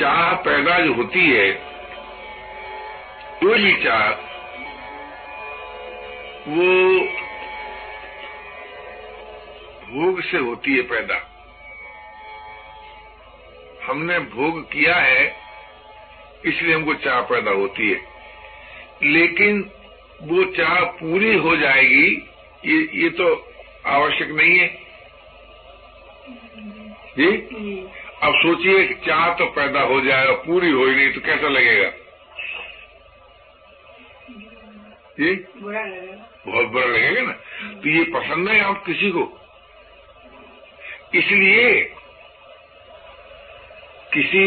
[0.00, 1.76] चाह पैदा जो होती है
[3.44, 4.08] भी चाह,
[6.48, 6.98] वो
[9.86, 11.16] भोग से होती है पैदा।
[13.84, 15.36] हमने भोग किया है,
[16.44, 18.00] इसलिए हमको चाह पैदा होती है।
[19.02, 19.70] लेकिन
[20.22, 22.28] वो चाह पूरी हो जाएगी,
[22.64, 23.52] ये ये तो
[23.86, 24.68] आवश्यक नहीं है।
[27.18, 27.36] जी।
[28.26, 31.90] अब सोचिए चाह तो पैदा हो जाएगा पूरी हो ही नहीं तो कैसा लगेगा?
[35.20, 35.84] बुरा
[36.46, 37.32] बहुत बुरा लगेगा ना?
[37.82, 39.22] तो ये पसंद है आप किसी को?
[41.14, 41.68] इसलिए
[44.12, 44.46] किसी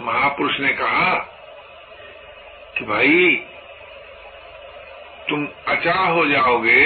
[0.00, 1.14] महापुरुष ने कहा
[2.78, 3.36] कि भाई
[5.28, 6.82] तुम अचाह हो जाओगे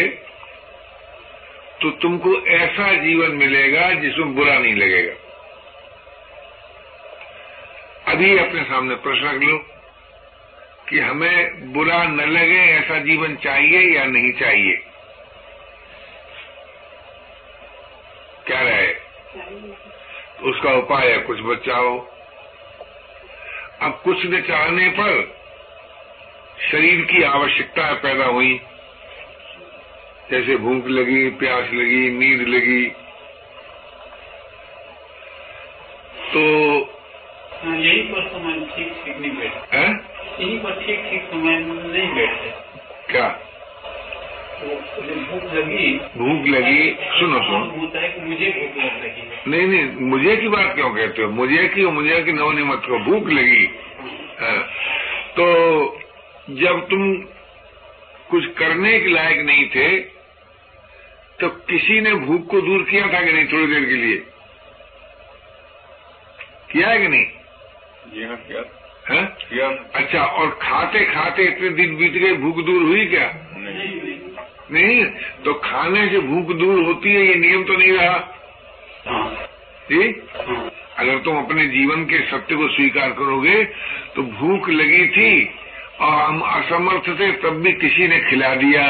[1.82, 5.14] तो तुमको ऐसा जीवन मिलेगा जिसमें बुरा नहीं लगेगा।
[8.12, 9.58] अभी अपने सामने प्रश्न रख लो
[10.88, 14.76] कि हमें बुरा न लगे, ऐसा जीवन चाहिए या नहीं चाहिए?
[18.46, 18.92] क्या रहे
[20.50, 21.98] उसका उपाय है, कुछ बचाओ।
[23.80, 25.36] अब कुछ न चाहने पर
[26.70, 28.60] शरीर की आवश्यकता पैदा हुई।
[30.30, 32.86] जैसे भूख लगी प्यास लगी नींद लगी।
[36.32, 36.42] तो
[37.64, 42.50] हाँ, यही पर समय ठीक ठीक नहीं बैठते। यही पर ठीक ठीक समय नहीं बैठते।
[43.12, 43.28] क्या?
[44.60, 44.66] तो
[45.14, 46.90] भूख लगी। भूख लगी?
[47.18, 50.74] सुनो सुनो। होता है कि मुझे भूख लग रही है। नहीं नहीं मुझे की बात
[50.74, 51.30] क्यों कहते हो?
[51.30, 53.66] मुझे की और मुझे की नवनी मत को भूख लगी।
[54.40, 54.62] हाँ,
[55.30, 55.46] तो
[56.50, 57.14] जब तुम
[58.30, 60.19] कुछ करने के लायक नहीं थे
[61.41, 64.16] तो किसी ने भूख को दूर किया था कि नहीं थोड़ी देर के लिए?
[66.72, 67.26] किया है कि नहीं?
[68.14, 68.64] जी हाँ क्या
[69.10, 73.32] है। क्या अच्छा और खाते खाते इतने दिन बीत गए भूख दूर हुई क्या?
[73.56, 73.88] नहीं।
[74.72, 75.04] नहीं?
[75.44, 78.14] तो खाने से भूख दूर होती है ये नियम तो नहीं रहा?
[79.06, 79.48] हाँ।
[79.91, 80.22] जी?
[80.37, 83.64] हाँ। अगर तुम अपने जीवन के सत्य को स्वीकार करोगे
[84.16, 85.50] तो भूख लगी थी
[86.00, 88.84] और हम असमर्थ थे तब भी किसी ने खिला दिया।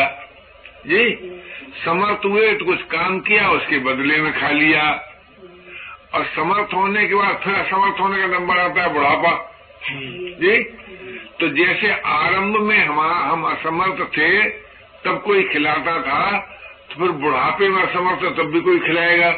[0.86, 1.39] जी?
[1.76, 4.82] समर्थ हुए तो कुछ काम किया उसके बदले में खा लिया।
[6.14, 9.32] और समर्थ होने के बाद फिर असमर्थ होने का नंबर आता है बुढ़ापा।
[10.40, 10.62] जी?
[11.40, 14.30] तो जैसे आरंभ में हम हम असमर्थ थे
[15.04, 16.38] तब कोई खिलाता था
[16.90, 19.30] तो फिर बुढ़ापे में असमर्थ तब भी कोई खिलाएगा।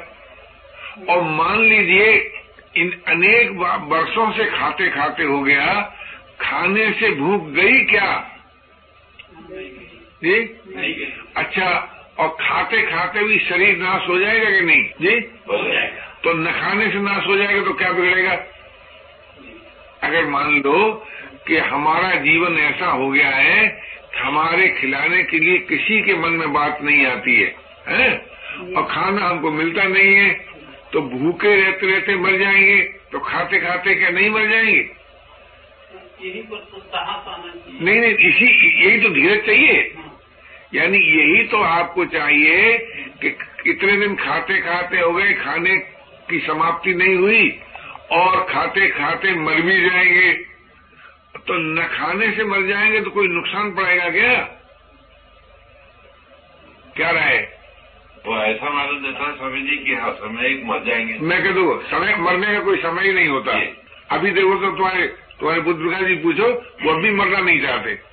[1.09, 2.11] और मान लीजिए
[2.77, 3.51] इन अनेक
[3.89, 5.81] वर्षों से खाते खाते हो गया
[6.41, 8.11] खाने से भूख गई क्या?
[10.25, 10.41] जी?
[11.37, 11.69] अच्छा
[12.19, 14.85] और खाते खाते भी शरीर नाश हो जाएगा कि नहीं?
[15.01, 15.15] जी?
[15.49, 18.37] हो जाएगा। तो न खाने से नाश हो जाएगा तो क्या बिगड़ेगा?
[20.03, 21.07] अगर मान लो
[21.47, 23.69] कि हमारा जीवन ऐसा हो गया है
[24.13, 27.55] कि हमारे खिलाने के लिए किसी के मन में बात नहीं आती है,
[27.89, 28.13] हैं?
[28.75, 30.31] और खाना हमको मिलता नहीं है
[30.93, 34.81] तो भूखे रहते रहते मर जाएँगे तो खाते खाते क्या नहीं मर जाएँगे?
[36.23, 36.79] यही पर तो
[37.85, 38.47] नहीं नहीं इसी
[38.85, 40.02] यही तो धीरज चाहिए। हाँ,
[40.75, 42.79] यानी यही तो आपको चाहिए
[43.23, 43.29] कि
[43.71, 45.77] इतने दिन खाते खाते हो गए खाने
[46.31, 47.61] की समाप्ति नहीं हुई
[48.13, 50.33] और खाते खाते मर भी जाएँगे।
[51.47, 54.35] तो न खाने से मर जाएँगे तो कोई नुकसान पड़ेगा क्या?
[56.97, 57.39] क्या राय?
[58.27, 61.53] वो ऐसा मालूम देता है स्वामी जी की हाँ समय एक मर जाएँगे। मैं कह
[61.53, 63.53] दू समय मरने का कोई समय ही नहीं होता।
[64.11, 65.07] अभी देखो तो तुम्हारे
[65.41, 66.49] तुम्हारे बुद्ध जी पूछो
[66.83, 68.12] वो अभी मरना नहीं चाहते।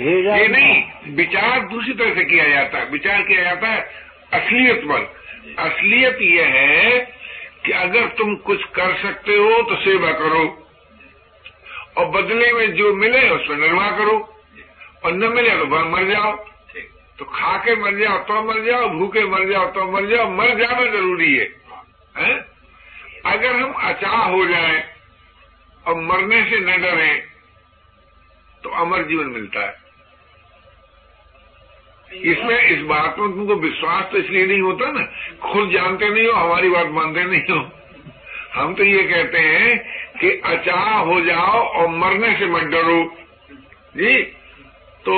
[0.00, 3.80] ये नहीं विचार दूसरी तरह से किया जाता है। विचार किया जाता है
[4.32, 5.22] असलियत पर।
[5.58, 7.00] असलियत यह है
[7.66, 10.70] कि अगर तुम कुछ कर सकते हो तो सेवा करो।
[11.96, 14.40] और बदले में जो मिले उसमें निर्वाह करो।
[15.04, 16.48] और न मिले तो ब- मर जाओ।
[17.18, 20.48] तो खा के मर जाओ तो मर जाओ। भूखे मर जाओ तो मर जाओ। मर
[20.48, 21.52] जाना ज़रूरी है,
[22.18, 22.44] हैं?
[23.26, 24.94] अगर हम अचाह हो जाए
[25.86, 27.26] और मरने से न डरे
[28.64, 29.81] तो अमर जीवन मिलता है।
[32.14, 35.04] इसमें इस बात में तुमको विश्वास तो इसलिए नहीं होता ना।
[35.52, 37.70] खुद जानते नहीं हो हमारी बात मानते नहीं हो।
[38.54, 39.78] हम तो ये कहते हैं
[40.20, 43.16] कि अचाह हो जाओ और मरने से मत डरो।
[43.96, 44.22] जी?
[45.04, 45.16] तो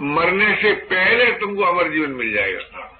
[0.00, 2.90] मरने से पहले तुमको अमर जीवन मिल जाएगा।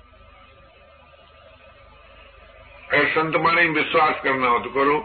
[2.93, 4.99] अगर संत माने विश्वास करना हो तो करो।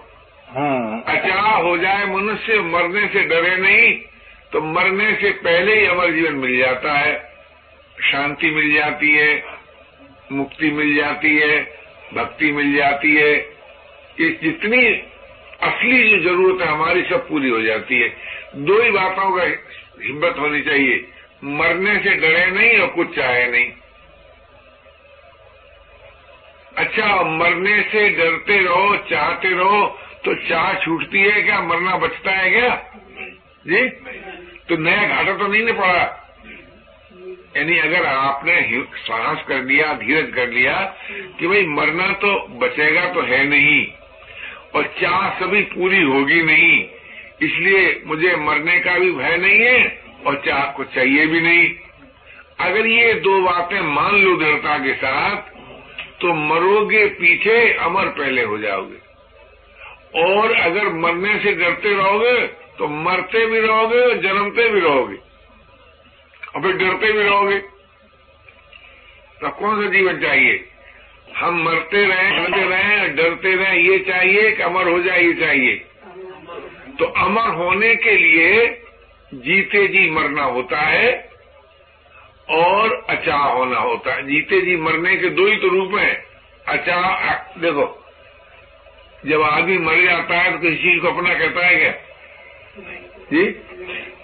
[1.13, 4.08] अचाह हो जाए मनुष्य मरने से डरे नहीं।
[4.54, 7.34] तो मरने से पहले ही अमर जीवन मिल जाता है,
[8.04, 9.44] शांति मिल जाती है,
[10.31, 11.80] मुक्ति मिल जाती है,
[12.13, 13.34] भक्ति मिल जाती है।
[14.19, 14.86] ये जितनी
[15.63, 18.18] असली जो ज़रूरत है, हमारी सब पूरी हो जाती है।
[18.56, 19.44] दो ही बातों का
[20.04, 21.07] हिम्मत होनी चाहिए।
[21.44, 23.72] मरने से डरे नहीं और कुछ चाहे नहीं।
[26.78, 31.62] अच्छा मरने से डरते रहो, चाहते रहो तो चाह छूटती है क्या?
[31.62, 32.86] मरना बचता है क्या?
[33.65, 33.88] जी?
[34.69, 36.03] तो नया घाटा तो नहीं न पड़ा?
[37.57, 38.56] यानी अगर आपने
[38.97, 40.75] साहस कर लिया, धीरज कर लिया
[41.39, 43.85] कि भाई मरना तो बचेगा तो है नहीं,
[44.75, 46.83] और चाह सभी पूरी होगी नहीं,
[47.41, 51.69] इसलिए मुझे मरने का भी भय नहीं है और चाह को चाहिए भी नहीं।
[52.59, 55.57] अगर ये दो बातें मान लो दृढ़ता के साथ
[56.21, 58.97] तो मरोगे पीछे, अमर पहले हो जाओगे।
[60.23, 62.38] और अगर मरने से डरते रहोगे
[62.79, 65.15] तो मरते भी रहोगे और जन्मते भी रहोगे।
[66.55, 67.57] और फिर डरते भी रहोगे।
[69.41, 70.69] तो कौन सा जीवन चाहिए?
[71.37, 75.75] हम मरते रहे, डरते रहे डरते रहे, ये चाहिए कि अमर हो जाए, ये चाहिए।
[76.99, 78.81] तो अमर होने के लिए
[79.33, 81.29] जीते जी मरना होता है
[82.49, 86.25] और अचा होना होता है। जीते जी मरने के दो ही तो रूप हैं।
[86.67, 88.05] अचा देखो,
[89.25, 91.93] जब आदमी मर जाता है तो किसी चीज़ को अपना कहता है क्या?
[93.33, 93.45] जी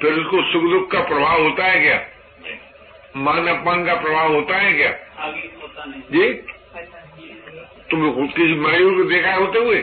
[0.01, 2.01] फिर उसको सुख दुख का प्रभाव होता है क्या?
[3.17, 4.89] मान अपमान का प्रभाव होता है क्या?
[5.19, 6.33] आगे होता नहीं। जी?
[7.91, 9.77] तुम किसी मयूर को देखा होते हुए?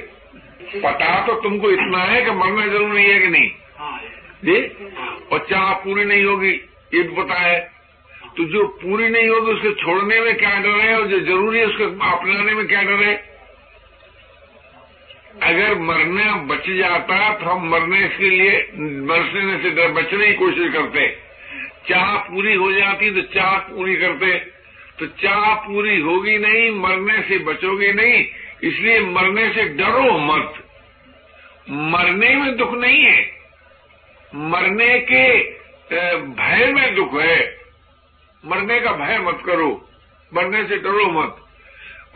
[0.74, 3.50] पता तो तुमको इतना है कि मरना ज़रूरी है कि नहीं?
[3.78, 4.00] हाँ
[4.44, 4.56] जी?
[5.32, 6.52] और चाह पूरी नहीं होगी
[6.94, 7.60] ये भी पता है।
[8.36, 11.66] तो जो पूरी नहीं होगी उसके छोड़ने में क्या डर है और जो ज़रूरी है
[11.66, 13.31] उसके अपनाने में क्या डर है?
[15.42, 20.72] अगर मरना बच जाता तो हम मरने के लिए, मरने से डर, बचने की कोशिश
[20.72, 21.06] करते।
[21.88, 24.34] चाह पूरी हो जाती तो चाह पूरी करते।
[24.98, 28.26] तो चाह पूरी होगी नहीं, मरने से बचोगे नहीं,
[28.62, 30.54] इसलिए मरने से डरो मत।
[31.70, 33.32] मरने में दुख नहीं है।
[34.34, 35.24] मरने के
[36.16, 37.58] भय में दुख है।
[38.44, 39.88] मरने का भय मत करो।
[40.34, 41.36] मरने से डरो मत।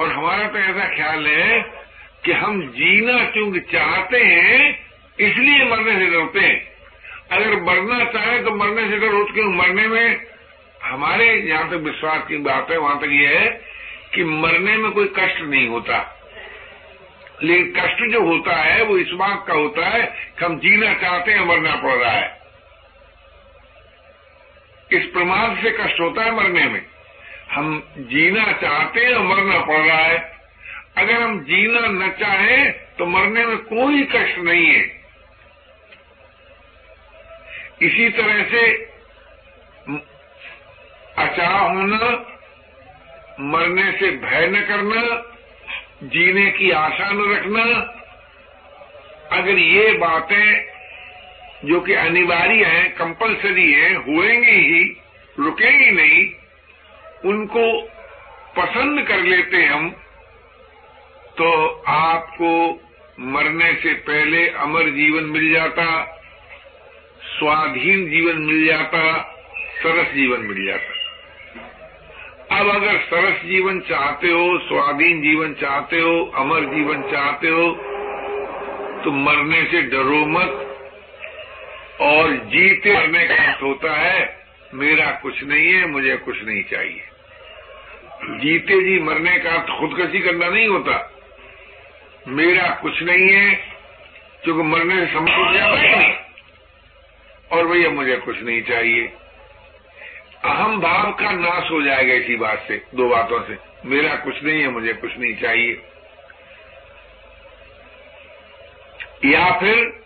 [0.00, 1.85] और हमारा तो ऐसा ख्याल है
[2.26, 4.86] कि हम जीना क्योंकि चाहते हैं,
[5.20, 6.68] इसलिए मरने से डरते हैं।
[7.32, 9.52] अगर मरना चाहे तो मरने से डरो, क्यों?
[9.52, 10.26] मरने में
[10.82, 13.60] हमारे जहाँ तक विश्वास की बात है, वहाँ तक ये है
[14.14, 16.22] कि मरने में कोई कष्ट नहीं होता।
[17.42, 20.06] लेकिन कष्ट जो होता है, वो इस बात का होता है
[20.38, 22.40] कि हम जीना चाहते हैं, मरना पड़ रहा है।
[24.92, 26.86] इस प्रमाद से कष्ट होता है मरने में।
[27.50, 30.35] हम जीना चाहते हैं, मरना पड़ रहा है।
[30.98, 34.84] अगर हम जीना न चाहें तो मरने में कोई कष्ट नहीं है।
[37.82, 38.70] इसी तरह से
[41.18, 42.08] अचा होना,
[43.40, 45.02] मरने से भय न करना,
[46.02, 47.62] जीने की आशा न रखना,
[49.36, 50.66] अगर ये बातें
[51.64, 55.02] जो कि अनिवार्य हैं कंपलसरी हैं, हुएँगी ही,
[55.38, 56.26] रुकेंगी नहीं,
[57.30, 57.82] उनको
[58.56, 59.94] पसंद कर लेते हम
[61.38, 61.48] तो
[61.88, 62.50] आपको
[63.22, 65.86] मरने से पहले अमर जीवन मिल जाता,
[67.30, 69.00] स्वाधीन जीवन मिल जाता,
[69.78, 70.94] सरस जीवन मिल जाता।
[72.50, 77.66] अब अगर सरस जीवन चाहते हो, स्वाधीन जीवन चाहते हो, अमर जीवन चाहते हो
[79.04, 80.62] तो मरने से डरो मत,
[82.02, 84.20] और जीते मरने का अर्थ होता है,
[84.74, 87.02] मेरा कुछ नहीं है, मुझे कुछ नहीं चाहिए।
[88.40, 90.96] जीते जी मरने का अर्थ खुदकशी करना नहीं होता।
[92.28, 93.54] मेरा कुछ नहीं है
[94.44, 96.14] क्योंकि मरने से समझ गया नहीं।
[97.52, 99.12] और भैया मुझे कुछ नहीं चाहिए।
[100.44, 104.60] अहम भाव का नाश हो जाएगा इसी बात से, दो बातों से। मेरा कुछ नहीं
[104.60, 105.82] है, मुझे कुछ नहीं चाहिए।
[109.24, 110.04] या फिर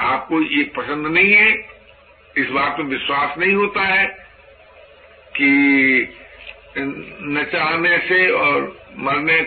[0.00, 1.68] आपको ये पसंद नहीं है,
[2.36, 4.06] इस बात में विश्वास नहीं होता है
[5.36, 5.48] कि
[6.78, 9.38] न चाहने से और मरने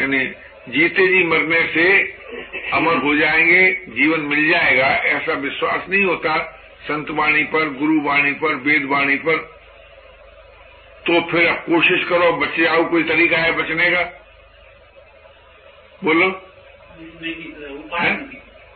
[0.00, 0.24] यानी
[0.68, 2.02] जीते जी मरने से
[2.72, 8.32] अमर हो जाएँगे जीवन मिल जाएगा ऐसा विश्वास नहीं होता संत वाणी पर गुरु वाणी
[8.32, 9.36] पर वेद वाणी पर।
[11.06, 14.02] तो फिर आप कोशिश करो बच जाओ कोई तरीका है बचने का?
[16.04, 16.42] बोलो।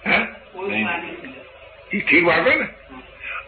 [0.07, 0.21] है?
[1.95, 2.69] ये ठीक बात है ना?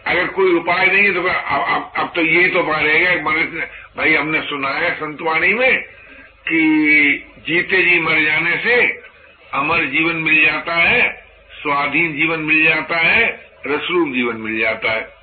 [0.07, 3.15] अगर कोई उपाय नहीं है तो अब, तो यही तो उपाय रहेगा
[3.97, 5.85] भाई हमने सुना है संतवाणी में
[6.43, 8.87] कि जीते जी मर जाने से
[9.53, 11.25] अमर जीवन मिल जाता है,
[11.61, 15.13] स्वाधीन जीवन मिल जाता है, रसरूप जीवन मिल जाता है।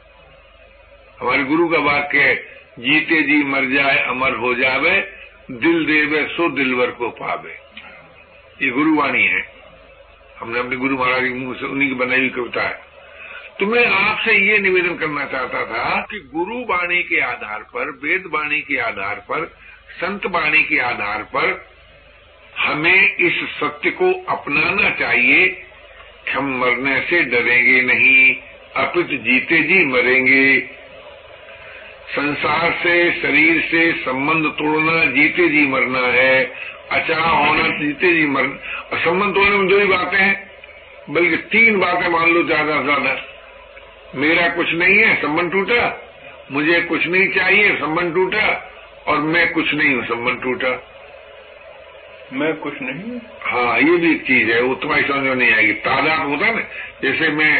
[1.20, 2.34] हमारे गुरु का वाक्य है,
[2.78, 5.12] जीते जी मर जाए, अमर हो जावे,
[5.50, 7.58] दिल देवे सो दिलवर को पावे।
[8.62, 9.52] ये गुरुवाणी है।
[10.38, 12.80] हमने अपने गुरु महाराज के मुँह से, उन्हीं की बनाई हुई कविता है।
[13.60, 18.24] तो मैं आपसे ये निवेदन करना चाहता था कि गुरु वाणी के आधार पर वेद
[18.26, 19.56] वाणी के आधार पर
[19.92, 21.48] संत वाणी के आधार पर
[22.58, 25.46] हमें इस सत्य को अपनाना चाहिए।
[26.24, 28.34] कि हम मरने से डरेंगे नहीं,
[28.76, 30.60] अपित जीते जी मरेंगे।
[32.10, 36.44] संसार से, शरीर से संबंध तोड़ना जीते जी मरना है
[36.90, 40.50] अचा होना जीते जी मरना संबंध तोड़ने में दो ही बातें हैं,
[41.10, 43.16] बल्कि तीन बातें मान लो ज़्यादा से ज़्यादा।
[44.14, 45.82] मेरा कुछ नहीं है, संबंध टूटा,
[46.50, 48.46] मुझे कुछ नहीं चाहिए, संबंध टूटा
[49.08, 50.70] और मैं कुछ नहीं हूँ संबंध टूटा।
[52.32, 53.18] मैं कुछ नहीं?
[53.42, 56.54] हाँ ये भी एक चीज़ है वो तुम्हारी समझ में नहीं आएगी। तादाद होता है
[56.54, 56.62] ना
[57.02, 57.52] जैसे मैं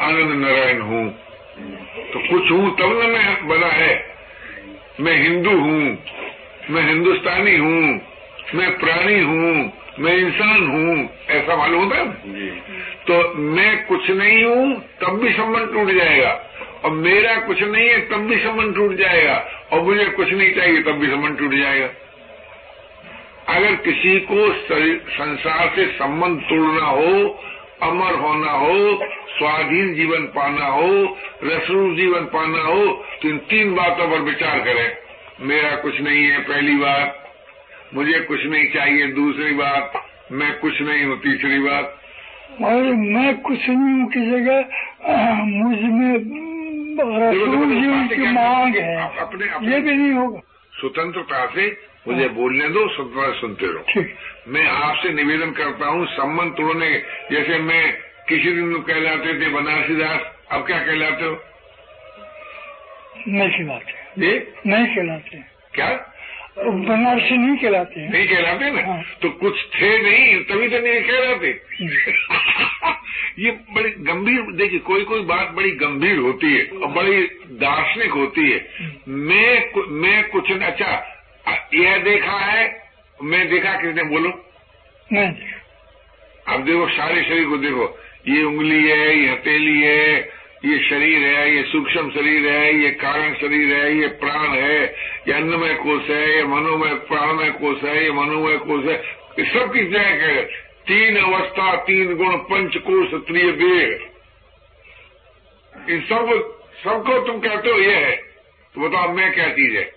[0.00, 1.06] आनंद नारायण हूँ
[2.12, 3.94] तो कुछ हूँ तब न मैं बना है।
[5.00, 5.98] मैं हिंदू हूँ
[6.70, 8.00] मैं हिंदुस्तानी हूँ
[8.54, 10.96] मैं प्राणी हूँ मैं इंसान हूँ
[11.30, 12.48] ऐसा मालूम होता है
[13.06, 16.32] तो मैं कुछ नहीं हूँ तब भी संबंध टूट जाएगा।
[16.84, 19.36] और मेरा कुछ नहीं है तब भी संबंध टूट जाएगा।
[19.74, 21.88] और मुझे कुछ नहीं चाहिए, तब भी संबंध टूट जाएगा।
[23.48, 24.52] अगर किसी को
[25.12, 27.14] संसार से संबंध तोड़ना हो,
[27.82, 28.76] अमर होना हो,
[29.30, 30.90] स्वाधीन जीवन पाना हो
[31.44, 32.86] रसरूप जीवन पाना हो
[33.22, 34.88] तो इन तीन बातों पर विचार करें।
[35.42, 37.20] मेरा कुछ नहीं है पहली बात,
[37.94, 39.92] मुझे कुछ नहीं चाहिए दूसरी बात,
[40.32, 42.00] मैं कुछ नहीं हूँ तीसरी बात।
[42.62, 44.58] और मैं कुछ नहीं हूँ की जगह
[45.44, 46.53] मुझमें
[47.00, 50.40] रसूल जी की मांग है। अपने- अपने- ये भी नहीं होगा।
[50.72, 54.04] स्वतंत्रता से मुझे बोलने दो स्वतंत्रता सुनते रहो।
[54.48, 57.92] मैं आपसे निवेदन करता हूँ संबंध तोड़ने। जैसे मैं
[58.28, 60.20] किसी दिन कहलाते थे बनारसी दास
[60.50, 61.40] अब क्या कहलाते हो?
[63.28, 63.92] नहीं खिलाते।
[64.66, 65.38] नहीं खिलाते।
[65.74, 66.13] क्या?
[66.58, 68.92] बनारसी नहीं कहलाते हैं। नहीं कहलाते ना?
[68.92, 71.60] हाँ। तो कुछ थे नहीं तभी तो नहीं कहलाते।
[73.38, 78.50] ये बड़ी गंभीर देखिए कोई कोई बात बड़ी गंभीर होती है और बड़ी दार्शनिक होती
[78.50, 78.68] है।
[79.08, 81.10] मैं मैं कुछ न- अच्छा
[81.74, 82.82] यह देखा है
[83.22, 84.50] मैं देखा किसने बोलो।
[85.12, 85.32] नहीं
[86.48, 90.30] अब देखो सारे शरीर को देखो। ये उंगली है ये हथेली है
[90.64, 94.84] ये शरीर है, ये सूक्ष्म शरीर है, ये कारण शरीर है, ये प्राण है,
[95.28, 98.96] ये अन्नमय कोष है, ये मनोमय, प्राणमय कोष है, ये मनोमय कोष है।
[99.38, 100.42] ये सब किस जगह है?
[100.86, 104.10] तीन अवस्था, तीन गुण पंच कोष त्रिय वेद
[105.90, 108.16] इन सब, सबको तुम कहते हो ये है।
[108.74, 109.92] तो बताओ मैं क्या चीज़ है?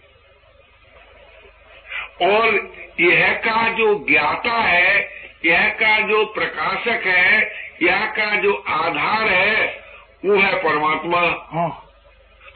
[2.22, 5.10] और यह का जो ज्ञाता है,
[5.46, 9.87] यह का जो प्रकाशक है, यह का जो आधार है
[10.28, 11.20] वो है परमात्मा।
[11.52, 11.92] हाँ।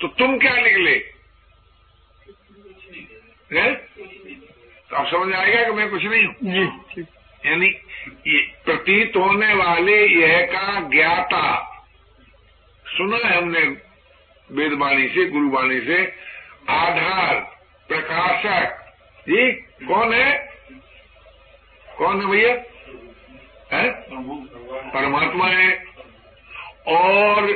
[0.01, 0.95] तो तुम क्या निकले?
[3.53, 3.75] हैं?
[4.89, 7.07] तो आप समझ आएगा कि मैं कुछ नहीं हूँ। जी। ठीक
[7.45, 7.69] यानी
[8.65, 11.43] प्रतीत होने वाले यह का ज्ञाता।
[12.87, 13.59] सुना है हमने
[14.51, 16.03] वेदवाणी से गुरुवाणी से।
[16.69, 17.39] आधार
[17.87, 18.77] प्रकाशक।
[19.21, 19.51] जी
[19.87, 20.51] कौन है?
[21.97, 22.53] कौन है भैया?
[23.77, 23.89] है?
[24.89, 25.90] परमात्मा है।
[26.87, 27.49] और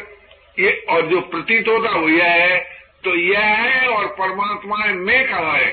[0.60, 2.58] ये और जो प्रतीत होता वो यह है
[3.04, 5.72] तो यह है और परमात्मा है मैं कहा है?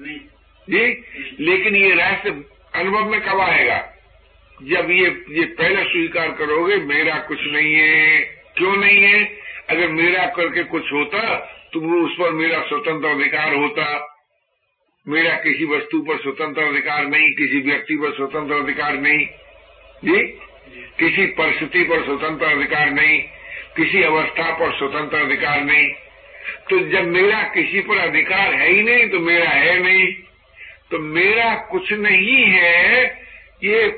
[0.00, 0.84] जी?
[1.40, 2.30] लेकिन ये रहस्य
[2.74, 3.78] अनुभव में कब आएगा?
[4.62, 8.20] जब ये ये पहले स्वीकार करोगे मेरा कुछ नहीं है।
[8.56, 9.24] क्यों नहीं है?
[9.70, 11.34] अगर मेरा करके कुछ होता
[11.72, 13.86] तो वो उस पर मेरा स्वतंत्र अधिकार होता।
[15.06, 19.26] मेरा किसी वस्तु पर स्वतंत्र अधिकार नहीं किसी व्यक्ति पर स्वतंत्र अधिकार नहीं।
[20.04, 20.38] जी?
[20.98, 23.20] किसी परिस्थिति पर स्वतंत्र अधिकार नहीं,
[23.76, 25.88] किसी अवस्था पर स्वतंत्र अधिकार नहीं।
[26.70, 30.12] तो जब मेरा किसी पर अधिकार है ही नहीं तो मेरा है नहीं।
[30.90, 33.04] तो मेरा कुछ नहीं है,
[33.64, 33.88] ये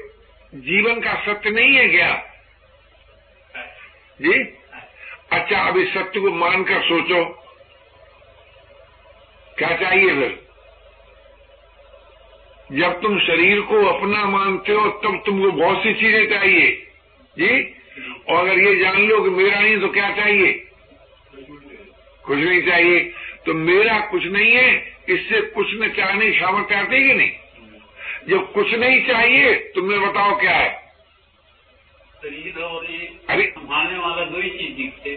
[0.55, 2.25] जीवन का सत्य नहीं है क्या?
[4.21, 4.33] जी?
[5.33, 7.25] अच्छा अब इस सत्य को मानकर सोचो।
[9.59, 10.44] क्या चाहिए फिर?
[12.73, 16.71] जब तुम शरीर को अपना मानते हो तब तुमको बहुत सी चीज़ें चाहिए।
[17.37, 17.75] जी?
[18.29, 20.53] और अगर ये जान लो कि मेरा नहीं तो क्या चाहिए?
[22.25, 23.01] कुछ नहीं चाहिए।
[23.47, 27.31] तो मेरा कुछ नहीं है इससे कुछ न चाहने की सामर्थ्य आती कि नहीं?
[28.29, 30.73] जब कुछ नहीं चाहिए तो मैं बताओ क्या है?
[32.23, 35.11] शरीर और ये अरे संभालने वाला दो ही चीज़ दिखते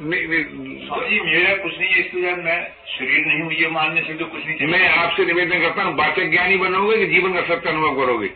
[0.00, 4.46] जी मेरा कुछ नहीं है इसलिए मैं शरीर नहीं हूँ ये मानने से तो कुछ
[4.46, 8.30] नहीं मैं आपसे निवेदन करता हूँ वाचक ज्ञानी बनोगे कि जीवन का सत्य अनुभव करोगे?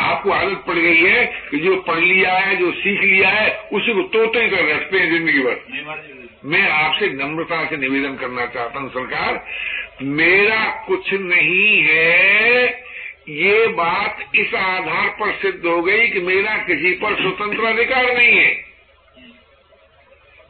[0.00, 3.94] आपको आदत पड़ गई है कि जो पढ़ लिया है जो सीख लिया है उसी
[3.94, 5.56] को तोते ही कर रखते हैं ज़िंदगी भर।
[6.44, 9.44] मैं आपसे नम्रता से निवेदन करना चाहता हूँ सरकार
[10.02, 12.64] मेरा कुछ नहीं है।
[13.30, 18.36] ये बात इस आधार पर सिद्ध हो गई कि मेरा किसी पर स्वतंत्र अधिकार नहीं
[18.38, 18.69] है।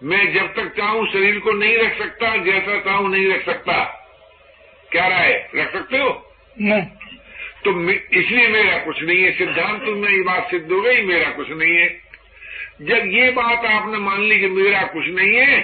[0.02, 3.84] मैं जब तक चाहूँ शरीर को नहीं रख सकता जैसा चाहूँ नहीं रख सकता।
[4.90, 6.34] क्या राय रख सकते हो?
[6.60, 6.82] नहीं।
[7.64, 7.90] तो
[8.20, 11.76] इसलिए मेरा कुछ नहीं है। सिद्धांत में ये बात सिद्ध हो गई मेरा कुछ नहीं
[11.76, 11.88] है।
[12.82, 15.60] जब ये बात आपने मान ली कि मेरा कुछ नहीं है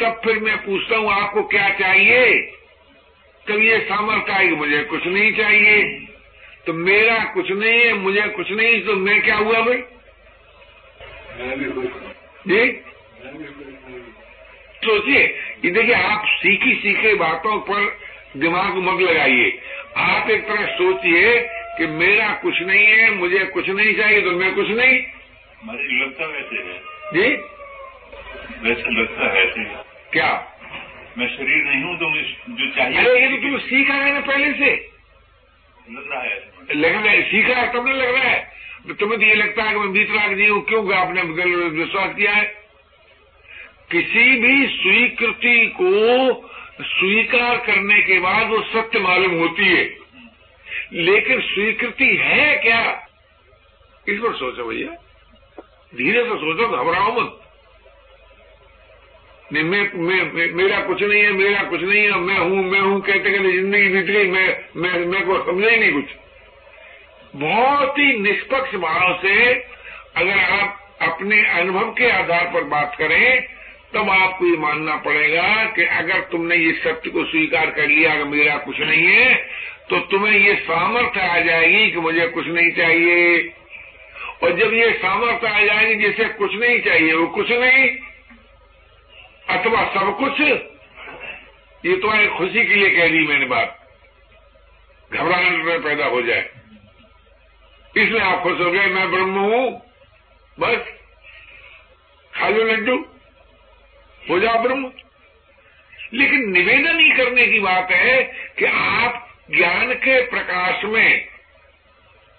[0.00, 2.42] तब फिर मैं पूछता हूँ आपको क्या चाहिए?
[3.46, 6.06] तब ये सामर्थ्य आएगी मुझे कुछ नहीं चाहिए।
[6.66, 9.82] तो मेरा कुछ नहीं है मुझे कुछ नहीं तो मैं क्या हुआ भाई?
[12.48, 12.82] जी?
[14.84, 15.22] सोचिए
[15.64, 17.98] ये देखिए आप सीखी सीखे बातों पर
[18.36, 19.58] दिमाग मत लगाइए।
[19.96, 21.40] आप एक तरह सोचिए
[21.78, 24.98] कि मेरा कुछ नहीं है मुझे कुछ नहीं चाहिए तो मैं कुछ नहीं।
[26.00, 26.78] लगता वैसे है।
[27.14, 27.36] जी?
[28.68, 29.64] वैसे लगता है ऐसे।
[30.12, 30.54] क्या?
[31.18, 32.22] मैं शरीर नहीं हूँ तो मैं
[32.56, 34.70] जो चाहिए अरे ये तो तुम सीखा है ना पहले से।
[35.88, 38.52] लग रहा है। लग रहा है सीखा है तब नहीं लग रहा है।
[38.88, 42.14] तो तुम्हें तो ये लगता है कि मैं बीत बीतराग नहीं हूँ क्यों आपने विश्वास
[42.16, 42.57] किया है?
[43.90, 45.90] किसी भी स्वीकृति को
[46.82, 49.84] स्वीकार करने के बाद वो सत्य मालूम होती है।
[50.92, 53.08] लेकिन स्वीकृति है क्या?
[54.08, 54.88] इस पर सोचो भैया।
[55.96, 57.40] धीरे से सोचो घबराओ मत।
[59.52, 63.00] नहीं मैं, मैं, मेरा कुछ नहीं है मेरा कुछ नहीं है। मैं हूँ मैं हूँ
[63.00, 66.04] कहते कहते ज़िंदगी बीत गई मैं मैं मेरे को समझा ही नहीं कुछ।
[67.36, 69.54] बहुत ही निष्पक्ष भाव से
[70.16, 73.57] अगर आप अपने अनुभव के आधार पर बात करें
[73.94, 78.24] तब आपको ये मानना पड़ेगा कि अगर तुमने ये सत्य को स्वीकार कर लिया कि
[78.24, 79.34] मेरा कुछ नहीं है
[79.90, 83.38] तो तुम्हें ये सामर्थ्य आ जाएगी कि मुझे कुछ नहीं चाहिए।
[84.42, 87.88] और जब ये सामर्थ्य आ जाएगी जिसे कुछ नहीं चाहिए, वो कुछ नहीं,
[89.48, 90.40] अथवा सब कुछ,
[91.86, 93.74] ये तो खुशी के लिए कह दी मैंने बात।
[95.12, 96.48] घबराहट में पैदा हो जाए।
[97.96, 99.70] इसलिए आप खुश हो गए, मैं ब्रह्म हूँ,
[100.60, 100.92] बस।
[102.32, 102.96] खा लो लड्डू।
[104.30, 104.90] हो जाओ ब्रह्म।
[106.14, 108.22] लेकिन निवेदन ही करने की बात है
[108.58, 111.28] कि आप ज्ञान के प्रकाश में,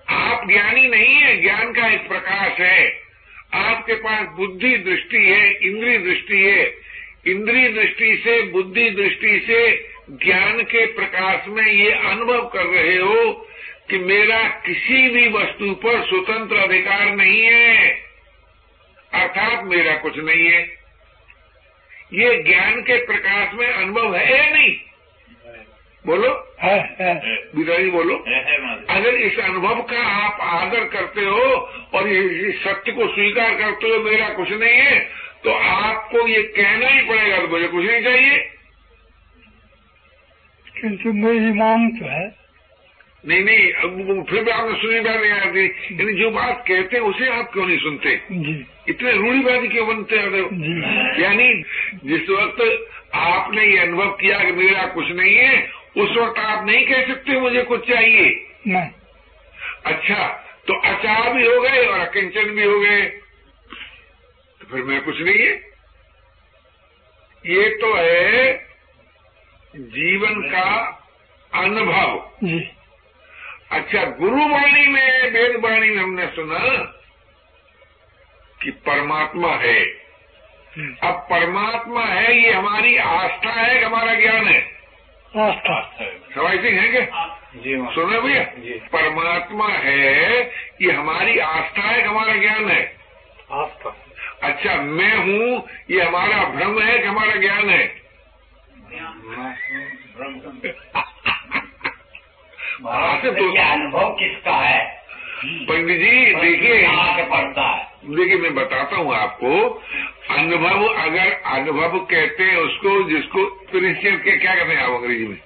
[0.10, 3.10] आप ज्ञानी नहीं है, ज्ञान का एक प्रकाश है।
[3.54, 6.78] आपके पास बुद्धि दृष्टि है इंद्री दृष्टि है।
[7.28, 13.48] इंद्री दृष्टि से, बुद्धि दृष्टि से ज्ञान के प्रकाश में ये अनुभव कर रहे हो
[13.90, 17.92] कि मेरा किसी भी वस्तु पर स्वतंत्र अधिकार नहीं है।
[19.14, 20.79] अर्थात मेरा कुछ नहीं है।
[22.14, 24.76] ये ज्ञान के प्रकाश में अनुभव है या नहीं?
[26.06, 28.16] बोलो। है है। बिदाई बोलो।
[28.90, 31.42] अगर इस अनुभव का आप आदर करते हो
[31.94, 35.00] और ये इस सत्य को स्वीकार करते हो मेरा कुछ नहीं है
[35.44, 38.38] तो आपको ये कहना ही पड़ेगा तो मुझे कुछ नहीं चाहिए।
[40.82, 42.36] किंतु मेरी मांग तो है।
[43.28, 47.04] नहीं नहीं अब फिर भी आपने सुनी बात नहीं आती। यानी जो बात कहते हैं
[47.04, 48.22] उसे आप क्यों नहीं सुनते?
[48.32, 50.30] जी। इतने रूढ़ीवादी क्यों बनते हैं
[51.20, 51.48] यानी
[52.06, 52.62] जिस वक्त
[53.16, 55.58] आपने ये अनुभव किया कि मेरा कुछ नहीं है
[55.98, 58.28] उस वक्त आप नहीं कह सकते मुझे कुछ चाहिए।
[59.86, 60.28] अच्छा
[60.68, 63.02] तो अचार भी हो गए और अकिंचन भी हो गए।
[64.62, 65.54] तो फिर मैं कुछ नहीं है
[67.46, 68.54] ये तो है
[69.94, 70.70] जीवन का
[71.54, 72.12] अनुभव।
[73.72, 76.60] अच्छा गुरुवाणी में वेदवाणी में हमने सुना
[78.64, 79.86] कि परमात्मा है।
[81.04, 84.62] अब परमात्मा है ये हमारी आस्था है कि हमारा ज्ञान है?
[85.38, 85.96] आस्था।
[86.36, 87.38] सवाई सिंह है क्या?
[87.56, 88.44] जी माँ सुना भैया।
[88.88, 90.42] परमात्मा है
[90.82, 92.96] ये हमारी आस्था है कि हमारा ज्ञान है?
[93.52, 93.96] आस्था।
[94.44, 98.02] अच्छा मैं हूँ ये हमारा भ्रम है कि हमारा ज्ञान है?
[102.88, 104.99] हाँ, से तो अनुभव किसका है?
[105.40, 106.82] पंडित जी देखिए।
[107.26, 107.88] पड़ता है?
[108.08, 109.52] देखिए मैं बताता हूँ आपको।
[110.30, 115.38] अनुभव अगर अनुभव कहते हैं उसको जिसको स्पिरिचुअल के क्या कहते हैं आप अंग्रेज़ी में?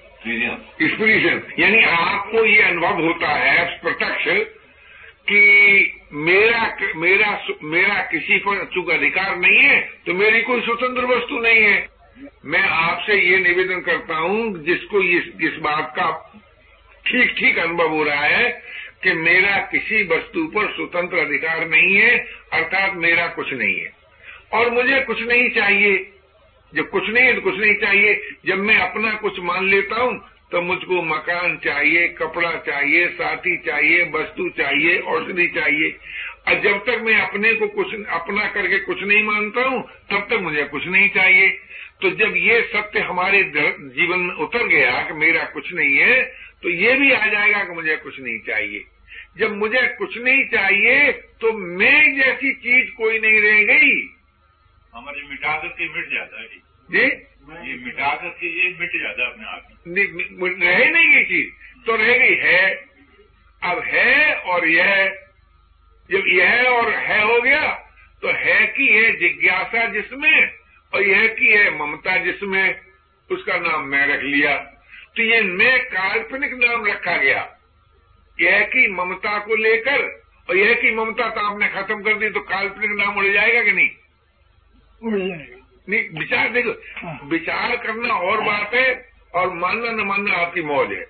[0.88, 4.28] स्पिरिचुअल यानी आपको ये अनुभव होता है प्रत्यक्ष
[5.28, 5.40] कि
[6.12, 11.62] मेरा मेरा मेरा किसी पर चूक अधिकार नहीं है तो मेरी कोई स्वतंत्र वस्तु नहीं
[11.62, 11.86] है।
[12.44, 16.10] मैं आपसे ये निवेदन करता हूँ जिसको इस इस बात का
[17.06, 18.62] ठीक ठीक अनुभव हो रहा है
[19.04, 22.16] कि मेरा किसी वस्तु पर स्वतंत्र अधिकार नहीं है,
[22.52, 23.92] अर्थात मेरा कुछ नहीं है।
[24.52, 26.10] और मुझे कुछ नहीं चाहिए।
[26.72, 30.22] जब कुछ नहीं है तो कुछ नहीं चाहिए। जब मैं अपना कुछ मान लेता हूँ
[30.52, 35.90] तो मुझको मकान चाहिए, कपड़ा चाहिए, साथी चाहिए, वस्तु चाहिए, औषधि चाहिए।
[36.48, 40.40] और जब तक मैं अपने को कुछ, अपना करके कुछ नहीं मानता हूँ, तब तक
[40.40, 41.48] मुझे कुछ नहीं चाहिए।
[42.02, 46.22] तो जब ये सत्य हमारे जीवन में उतर गया कि मेरा कुछ नहीं है
[46.62, 48.84] तो ये भी आ जाएगा कि मुझे कुछ नहीं चाहिए।
[49.38, 54.08] जब मुझे कुछ नहीं चाहिए तो मैं जैसी चीज़ कोई नहीं रह गई।
[54.94, 56.48] हमारे मिटा करके मिट जाता है।
[56.90, 57.04] जी?
[57.70, 59.68] ये मिटा करके ये मिट जाता है अपने आप
[60.62, 61.48] रहे नहीं ये चीज़
[61.86, 62.74] तो रह गई है।
[63.62, 65.06] अब है और यह
[66.10, 67.72] जब यह और है हो गया
[68.22, 70.50] तो है की है जिज्ञासा जिसमें
[70.94, 72.80] और यह की है ममता जिसमें
[73.30, 74.56] उसका नाम मैं रख लिया।
[75.16, 77.53] तो ये मैं काल्पनिक नाम रखा गया।
[78.38, 80.02] यह की ममता को लेकर
[80.48, 83.72] और यह की ममता तो आपने खत्म कर दी तो काल्पनिक नाम उड़ जाएगा कि
[83.72, 83.90] नहीं?
[85.02, 85.56] उड़ जाएगा।
[85.88, 90.92] नहीं विचार देखो। हाँ। विचार करना और बात है और मानना न मानना आपकी मौज
[90.92, 91.06] है।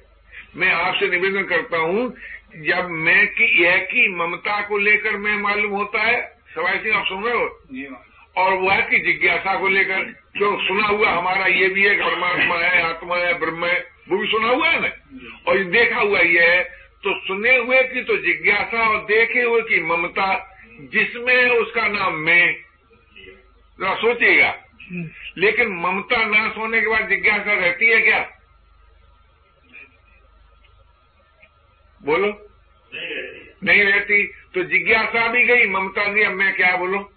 [0.56, 2.14] मैं आपसे निवेदन करता हूँ
[2.66, 6.20] जब मैं की यह की ममता को लेकर मैं मालूम होता है
[6.54, 7.96] सवाई सिंह आप सुन रहे हो?
[8.37, 10.04] और वह की जिज्ञासा को लेकर
[10.37, 14.26] जो सुना हुआ हमारा ये भी है परमात्मा है आत्मा है ब्रह्म है वो भी
[14.26, 14.88] सुना हुआ है ना?
[15.46, 16.62] और देखा हुआ ये है
[17.05, 22.57] तो सुने हुए की तो जिज्ञासा और देखे हुए की ममता, जिसमें उसका नाम मैं।
[23.81, 24.61] जरा सोचिएगा।
[25.38, 28.31] लेकिन ममता नाश होने के बाद जिज्ञासा रहती है क्या?
[32.03, 32.51] बोलो।
[33.64, 37.12] नहीं रहती। तो जिज्ञासा भी गई, ममता भी। अब मैं क्या बोलो?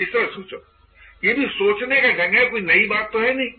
[0.00, 0.66] इस तरह सोचो।
[1.24, 3.50] ये भी सोचने का ढंग है, कोई नई बात तो है नहीं।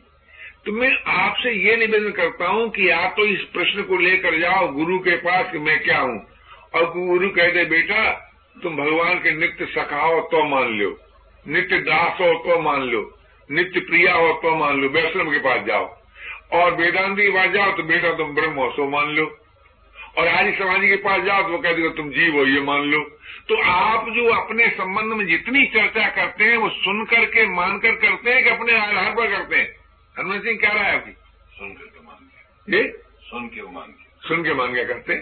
[0.65, 4.67] तो मैं आपसे ये निवेदन करता हूँ कि आप तो इस प्रश्न को लेकर जाओ
[4.67, 6.27] गुरु के पास कि मैं क्या हूँ।
[6.75, 8.11] और गुरु कह दे, बेटा,
[8.63, 10.97] तुम भगवान के नित्य सखा हो तो मान लो।
[11.47, 13.17] नित्य दास हो तो मान लो।
[13.51, 15.97] नित्य प्रिया हो तो मान लो। वैष्णव के पास जाओ।
[16.51, 19.25] और वेदांति के पास जाओ तो बेटा, तुम ब्रह्म हो, सो मान लो।
[20.17, 22.81] और आर्य समाजी के पास जाओ तो वो कह देगा, तुम जीव हो, ये मान
[22.81, 22.99] लो।
[23.49, 28.31] तो आप जो अपने संबंध में जितनी चर्चा करते हैं, वो सुन करके मानकर करते
[28.31, 29.58] हैं कि अपने आधार पर करते हैं?
[30.19, 31.11] हनुमान सिंह क्या रहा है अभी?
[31.57, 32.83] सुन के मान के ये
[33.23, 35.15] सुन के मान के सुन के मान के करते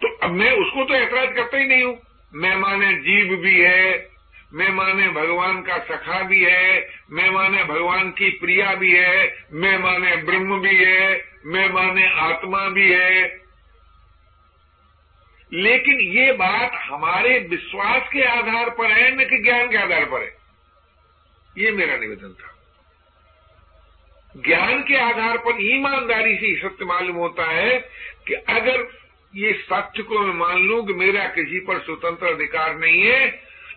[0.00, 1.98] तो अब मैं उसको तो ऐतराज करता ही नहीं हूँ।
[2.34, 4.12] मैं माने जीव भी है
[4.54, 9.76] मैं माने भगवान का सखा भी है मैं माने भगवान की प्रिया भी है मैं
[9.78, 13.22] माने ब्रह्म भी है मैं माने आत्मा भी है।
[15.52, 20.22] लेकिन ये बात हमारे विश्वास के आधार पर है न कि ज्ञान के आधार पर
[20.22, 20.32] है?
[21.56, 22.53] ये मेरा निवेदन था।
[24.34, 27.78] ज्ञान के आधार पर ईमानदारी से सत्य मालूम होता है
[28.28, 28.86] कि अगर
[29.34, 33.26] ये सत्य को मैं मान लू कि मेरा किसी पर स्वतंत्र अधिकार नहीं है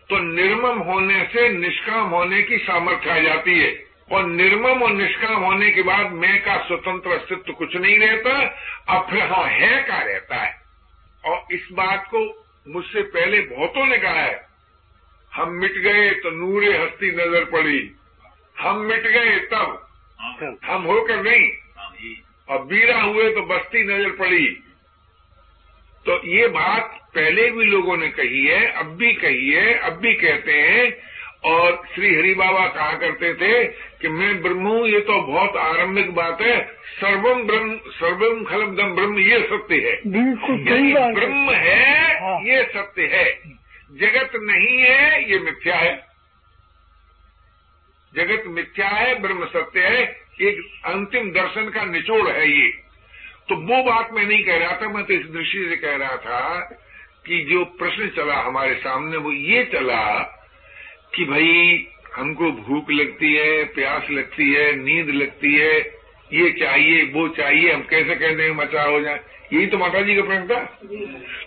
[0.09, 3.71] तो निर्मम होने से निष्काम होने की सामर्थ्य आ जाती है।
[4.11, 8.31] और निर्मम और निष्काम होने के बाद मैं का स्वतंत्र अस्तित्व कुछ नहीं रहता,
[8.89, 10.53] अब फिर हाँ है का रहता है।
[11.23, 12.21] और इस बात को
[12.67, 14.45] मुझसे पहले बहुतों ने कहा है।
[15.31, 17.91] हम मिट गए तो नूरे हस्ती नज़र पड़ी।
[18.57, 19.86] हम मिट गए तब
[20.65, 22.15] हम होकर नहीं।
[22.47, 24.45] और बीरा हुए तो बस्ती नज़र पड़ी।
[26.05, 30.13] तो ये बात पहले भी लोगों ने कही है अब भी कही है अब भी
[30.15, 30.85] कहते हैं।
[31.45, 33.63] और श्री हरि बाबा कहा करते थे
[34.01, 36.57] कि मैं ब्रह्म हूँ ये तो बहुत आरंभिक बात है।
[36.93, 40.63] सर्वम ब्रह्म सर्वम खलबदम ब्रह्म ये सत्य है। बिल्कुल
[41.13, 43.25] ब्रह्म है हाँ। ये सत्य है।
[43.93, 46.06] जगत नहीं है ये मिथ्या है।
[48.15, 52.67] जगत मिथ्या है, ब्रह्म सत्य है, एक अंतिम दर्शन का निचोड़ है ये।
[53.49, 56.17] तो वो बात मैं नहीं कह रहा था, मैं तो इस दृष्टि से कह रहा
[56.17, 56.59] था
[57.27, 60.19] कि जो प्रश्न चला हमारे सामने, वो ये चला
[61.15, 65.79] कि भाई, हमको भूख लगती है, प्यास लगती है, नींद लगती है,
[66.33, 69.19] ये चाहिए, वो चाहिए, हम कैसे कह दें मचा हो जाए।
[69.53, 70.79] यही तो माता जी का प्रश्न था।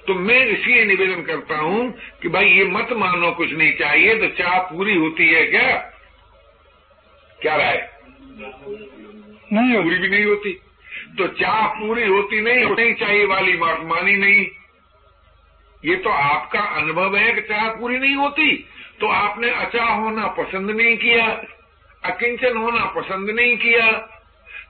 [0.07, 4.27] तो मैं इसलिए निवेदन करता हूँ कि भाई, ये मत मानो कुछ नहीं चाहिए तो
[4.27, 5.90] चाह पूरी होती है क्या?
[7.43, 7.89] क्या राय?
[9.53, 10.53] नहीं पूरी भी नहीं होती।
[11.19, 14.47] तो चाह पूरी होती नहीं नहीं चाहिए वाली बात, मानी नहीं।
[15.83, 18.53] ये तो आपका अनुभव है कि चाह पूरी नहीं होती।
[19.01, 21.27] तो आपने अचा होना पसंद नहीं किया,
[22.05, 23.91] अकिंचन होना पसंद नहीं किया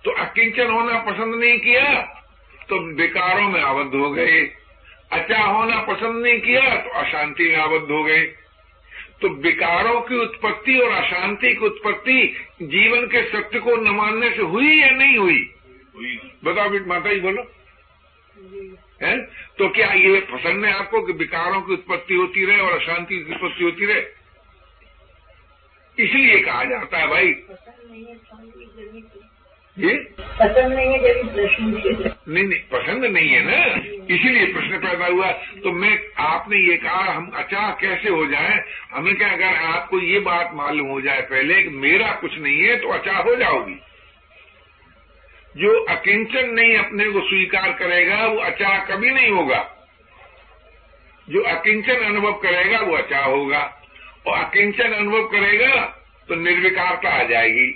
[0.04, 2.00] तो अकिंचन होना पसंद नहीं किया
[2.68, 4.40] तो विकारों में आबद्ध हो गए।
[5.12, 8.20] अचा होना पसंद नहीं किया तो अशांति में आबद्ध हो गए।
[9.22, 14.42] तो विकारों की उत्पत्ति और अशांति की उत्पत्ति जीवन के सत्य को न मानने से
[14.42, 15.54] हुई या नहीं हुई?
[15.96, 17.42] हुई बताओ बेट माता जी बोलो।
[19.02, 19.20] है?
[19.58, 23.34] तो क्या ये पसंद है आपको कि विकारों की उत्पत्ति होती रहे और अशांति की
[23.34, 24.02] उत्पत्ति होती रहे?
[26.04, 27.34] इसलिए कहा जाता है भाई।
[29.80, 31.64] ये पसंद नहीं है जब प्रश्न
[32.28, 33.58] नहीं नहीं पसंद नहीं है ना।
[34.14, 35.30] इसीलिए प्रश्न पैदा हुआ।
[35.64, 38.58] तो मैं आपने ये कहा हम अचाह कैसे हो जाए?
[38.92, 42.76] हमें क्या अगर आपको ये बात मालूम हो जाए पहले कि मेरा कुछ नहीं है
[42.76, 43.80] तो अचाह हो जाओगी।
[45.54, 49.66] जो अकिंचन नहीं अपने को स्वीकार करेगा वो अचाह कभी नहीं होगा।
[51.28, 53.62] जो अकिंचन अनुभव करेगा वो अचाह होगा।
[54.26, 55.74] और अकिंचन अनुभव करेगा
[56.28, 57.70] तो निर्विकारता आ जाएगी।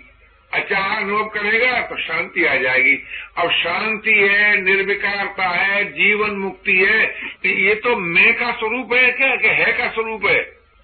[0.54, 2.94] अचाह अनुभव करेगा तो शांति आ जाएगी।
[3.36, 7.04] अब शांति है निर्विकारता है जीवन मुक्ति है
[7.46, 9.34] ये तो मैं का स्वरूप है क्या?
[9.36, 10.40] कि है का स्वरूप है?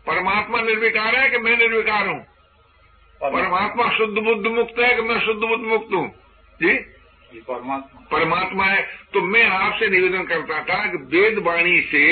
[0.07, 2.21] परमात्मा निर्विकार है कि मैं निर्विकार हूँ?
[3.21, 6.09] परमात्मा। शुद्ध बुद्ध मुक्त है कि मैं शुद्ध बुद्ध मुक्त हूँ?
[6.61, 6.75] जी?
[7.41, 12.07] परमात्मा। परमात्मा है। तो मैं आपसे निवेदन करता था कि वेद वाणी से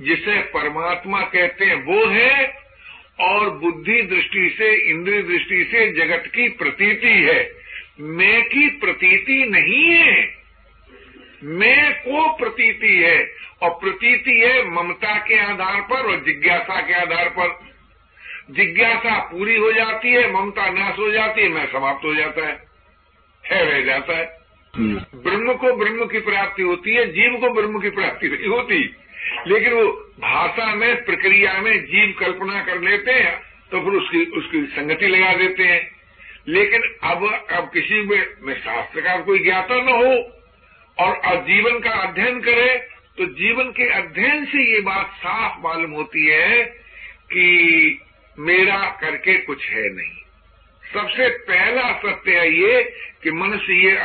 [0.00, 2.32] जिसे परमात्मा कहते हैं वो है
[3.20, 7.52] और बुद्धि दृष्टि से इंद्रिय दृष्टि से जगत की प्रतीति है।
[8.00, 10.36] मैं की प्रतीति नहीं है।
[11.44, 17.28] मैं को प्रतीति है। और प्रतीति है ममता के आधार पर और जिज्ञासा के आधार
[17.28, 17.68] पर।
[18.50, 22.66] जिज्ञासा पूरी हो जाती है ममता नाश हो जाती है मैं समाप्त हो जाता है।
[23.46, 24.38] है रह जाता है।
[25.14, 28.96] ब्रह्म को ब्रह्म की प्राप्ति होती है जीव को ब्रह्म की प्राप्ति नहीं होती।
[29.46, 29.84] लेकिन वो
[30.20, 33.36] भाषा में प्रक्रिया में जीव कल्पना कर लेते हैं
[33.72, 35.80] तो फिर उसकी उसकी संगति लगा देते हैं।
[36.48, 40.12] लेकिन अब अब किसी में, में शास्त्र का कोई ज्ञाता न हो
[40.98, 42.68] और जीवन का अध्ययन करे
[43.18, 46.62] तो जीवन के अध्ययन से ये बात साफ़ मालूम होती है
[47.32, 48.00] कि
[48.38, 50.16] मेरा करके कुछ है नहीं।
[50.82, 52.82] सबसे पहला सत्य है ये
[53.22, 53.96] कि मनुष्य ये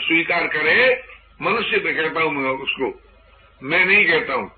[0.00, 1.02] स्वीकार करे
[1.42, 2.88] मनुष्य में कहता हूँ मैं उसको
[3.62, 4.50] मैं नहीं कहता हूँ।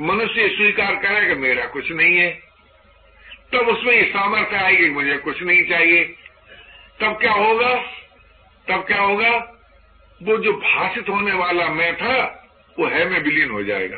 [0.00, 2.42] मनुष्य स्वीकार करे कि मेरा कुछ नहीं है।
[3.52, 6.04] तब उसमें ये सामर्थ्य आएगी मुझे कुछ नहीं चाहिए।
[7.00, 7.82] तब क्या होगा?
[8.68, 9.30] तब क्या होगा?
[10.22, 13.96] वो जो भाषित होने वाला मैं था, वो है में विलीन हो जाएगा।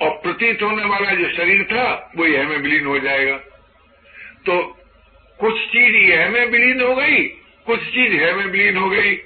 [0.00, 3.36] और प्रतीत होने वाला जो शरीर था, वो है में विलीन हो जाएगा।
[4.46, 4.78] तो
[5.40, 7.24] कुछ चीज़ यह में विलीन हो गई,
[7.66, 9.18] कुछ चीज़ है में विलीन हो गई।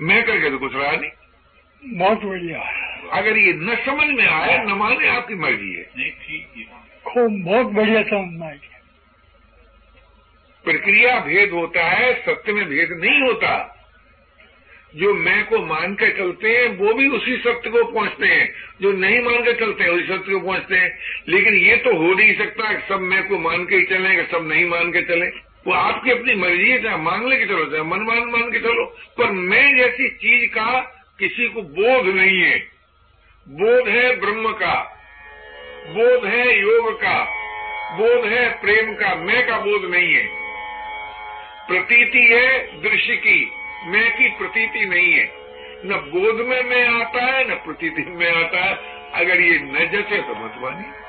[0.00, 1.10] मैं करके तो कुछ रहा नहीं।
[1.84, 2.58] बहुत बढ़िया।
[3.12, 6.64] अगर ये न समझ में आए न माने आपकी मर्ज़ी है। नहीं ठीक है।
[7.04, 8.58] खूब बहुत बढ़िया समझ में
[10.64, 13.76] प्रक्रिया भेद होता है सत्य में भेद नहीं होता।
[14.96, 18.92] जो मैं को मान के चलते हैं वो भी उसी सत्य को पहुँचते हैं। जो
[18.92, 22.34] नहीं मान के चलते हैं उसी सत्य को पहुँचते हैं। लेकिन ये तो हो नहीं
[22.34, 25.26] सकता कि सब मैं को मान के ही चले सब नहीं मान के चले।
[25.66, 28.84] वो आपकी अपनी मर्ज़ी है चाहे मान लेके चलो चाहे मन मान मान के चलो।
[29.18, 32.58] पर मैं जैसी चीज़ का किसी को बोध नहीं है।
[33.48, 35.04] बोध है ब्रह्म का,
[35.88, 37.24] बोध है योग का,
[37.96, 40.28] बोध है प्रेम का, मैं का बोध नहीं है।
[41.68, 43.52] प्रतीति है दृश्य की,
[43.84, 45.30] मैं की प्रतीति नहीं है।
[45.84, 48.74] न बोध में मैं आता है, न प्रतीति में आता है।
[49.12, 50.99] अगर ये न जचे तो मत मानिए।